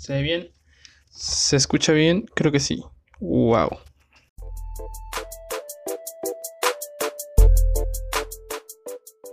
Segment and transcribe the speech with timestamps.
[0.00, 0.54] ¿Se ve bien?
[1.10, 2.24] ¿Se escucha bien?
[2.34, 2.82] Creo que sí.
[3.18, 3.68] ¡Wow!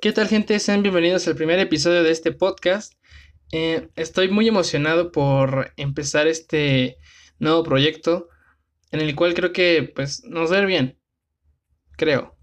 [0.01, 0.59] ¿Qué tal gente?
[0.59, 2.95] Sean bienvenidos al primer episodio de este podcast.
[3.53, 6.97] Eh, estoy muy emocionado por empezar este
[7.39, 8.27] nuevo proyecto
[8.91, 10.99] en el cual creo que pues nos va a ir bien.
[11.95, 12.35] Creo.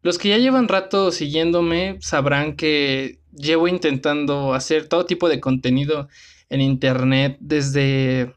[0.00, 6.08] Los que ya llevan rato siguiéndome sabrán que llevo intentando hacer todo tipo de contenido
[6.48, 8.34] en internet desde,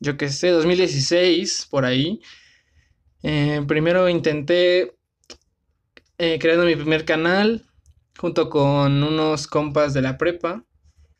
[0.00, 2.20] yo que sé, 2016, por ahí.
[3.22, 4.96] Eh, primero intenté
[6.18, 7.66] eh, creando mi primer canal
[8.18, 10.64] junto con unos compas de la prepa.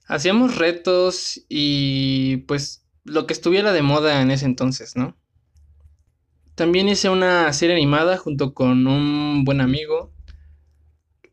[0.07, 5.17] Hacíamos retos y pues lo que estuviera de moda en ese entonces, ¿no?
[6.55, 10.13] También hice una serie animada junto con un buen amigo,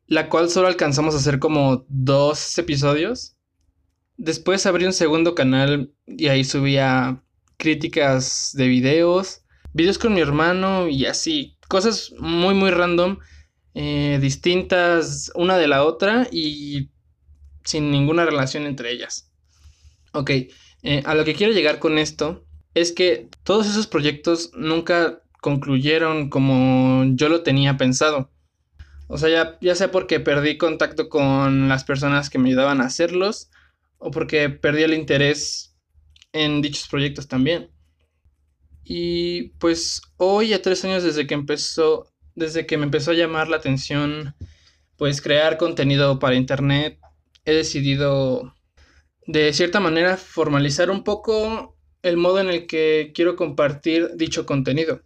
[0.08, 3.38] la cual solo alcanzamos a hacer como dos episodios.
[4.18, 7.24] Después abrí un segundo canal y ahí subía
[7.58, 9.42] críticas de videos,
[9.74, 13.20] videos con mi hermano y así, cosas muy muy random,
[13.74, 16.92] eh, distintas una de la otra y
[17.64, 19.32] sin ninguna relación entre ellas.
[20.12, 20.30] Ok,
[20.84, 26.30] eh, a lo que quiero llegar con esto es que todos esos proyectos nunca concluyeron
[26.30, 28.32] como yo lo tenía pensado.
[29.08, 32.86] O sea, ya, ya sea porque perdí contacto con las personas que me ayudaban a
[32.86, 33.50] hacerlos
[34.04, 35.78] o porque perdí el interés
[36.34, 37.72] en dichos proyectos también.
[38.84, 43.48] Y pues hoy, a tres años desde que empezó, desde que me empezó a llamar
[43.48, 44.36] la atención,
[44.98, 47.00] pues crear contenido para internet,
[47.46, 48.54] he decidido
[49.26, 55.02] de cierta manera formalizar un poco el modo en el que quiero compartir dicho contenido.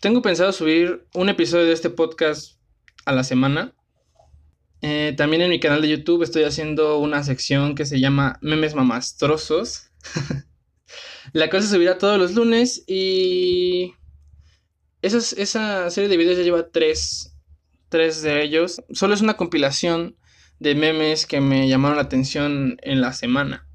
[0.00, 2.60] Tengo pensado subir un episodio de este podcast
[3.04, 3.74] a la semana.
[4.88, 8.76] Eh, también en mi canal de YouTube estoy haciendo una sección que se llama Memes
[8.76, 9.90] Mamastrosos.
[11.32, 13.94] la cosa se subirá todos los lunes y
[15.02, 17.36] esa, esa serie de videos ya lleva tres,
[17.88, 18.80] tres de ellos.
[18.92, 20.14] Solo es una compilación
[20.60, 23.66] de memes que me llamaron la atención en la semana.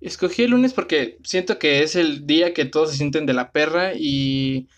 [0.00, 3.52] Escogí el lunes porque siento que es el día que todos se sienten de la
[3.52, 4.68] perra y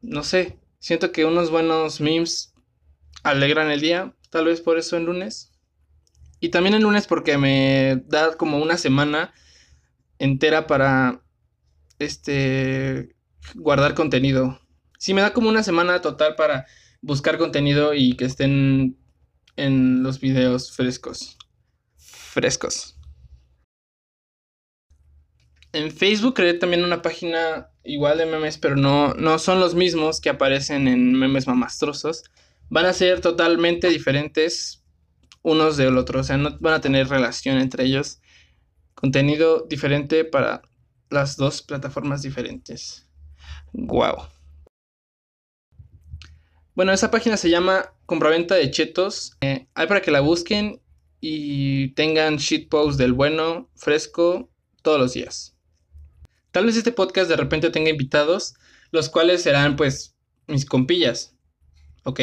[0.00, 2.52] no sé, siento que unos buenos memes
[3.22, 5.52] alegran el día, tal vez por eso el lunes.
[6.40, 9.32] Y también el lunes porque me da como una semana
[10.18, 11.22] entera para
[11.98, 13.14] este
[13.54, 14.58] guardar contenido.
[14.98, 16.66] Sí, me da como una semana total para
[17.02, 18.96] buscar contenido y que estén
[19.56, 21.36] en los videos frescos.
[21.98, 22.96] Frescos.
[25.72, 30.20] En Facebook creé también una página igual de memes, pero no, no son los mismos
[30.20, 32.24] que aparecen en memes mamastrosos.
[32.72, 34.82] Van a ser totalmente diferentes
[35.42, 38.22] unos del otro, o sea, no van a tener relación entre ellos.
[38.94, 40.62] Contenido diferente para
[41.10, 43.06] las dos plataformas diferentes.
[43.74, 44.26] Wow.
[46.74, 49.36] Bueno, esa página se llama Compraventa de Chetos.
[49.42, 50.80] Eh, hay para que la busquen
[51.20, 54.50] y tengan shitpost del bueno, fresco,
[54.80, 55.54] todos los días.
[56.52, 58.54] Tal vez este podcast de repente tenga invitados,
[58.92, 60.16] los cuales serán pues
[60.46, 61.36] mis compillas,
[62.04, 62.20] ¿ok?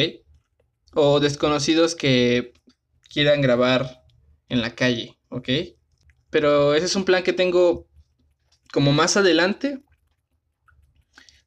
[0.92, 2.52] O desconocidos que
[3.08, 4.02] quieran grabar
[4.48, 5.48] en la calle, ¿ok?
[6.30, 7.88] Pero ese es un plan que tengo
[8.72, 9.82] como más adelante.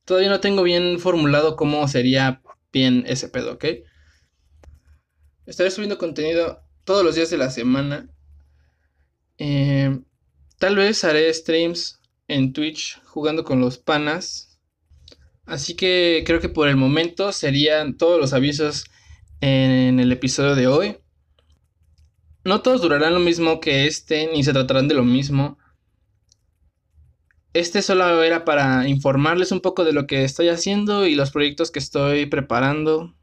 [0.05, 3.65] Todavía no tengo bien formulado cómo sería bien ese pedo, ¿ok?
[5.45, 8.09] Estaré subiendo contenido todos los días de la semana.
[9.37, 9.99] Eh,
[10.57, 14.59] tal vez haré streams en Twitch jugando con los panas.
[15.45, 18.85] Así que creo que por el momento serían todos los avisos
[19.43, 20.97] en el episodio de hoy.
[22.45, 25.57] No todos durarán lo mismo que este, ni se tratarán de lo mismo.
[27.51, 31.71] Este solo era para informarles un poco de lo que estoy haciendo y los proyectos
[31.71, 33.15] que estoy preparando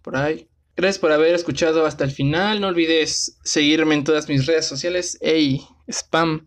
[0.00, 0.48] por ahí.
[0.76, 2.60] Gracias por haber escuchado hasta el final.
[2.60, 5.18] No olvides seguirme en todas mis redes sociales.
[5.20, 6.46] Hey, spam.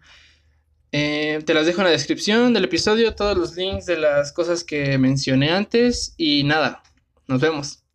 [0.94, 4.64] Eh, te las dejo en la descripción del episodio, todos los links de las cosas
[4.64, 6.82] que mencioné antes y nada,
[7.28, 7.87] nos vemos.